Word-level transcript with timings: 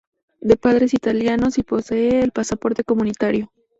De 0.39 0.57
padres 0.57 0.95
italianos 0.95 1.59
y 1.59 1.61
posee 1.61 2.23
el 2.23 2.31
pasaporte 2.31 2.83
comunitario. 2.83 3.51